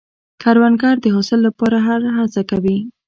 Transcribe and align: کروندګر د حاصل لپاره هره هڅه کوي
کروندګر 0.41 0.95
د 1.01 1.05
حاصل 1.15 1.39
لپاره 1.47 1.77
هره 1.87 2.09
هڅه 2.17 2.41
کوي 2.49 2.77